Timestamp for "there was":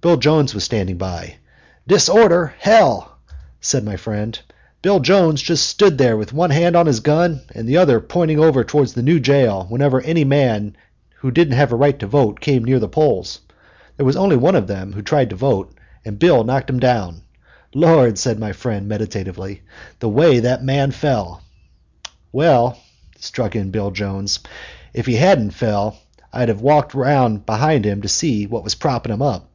13.96-14.14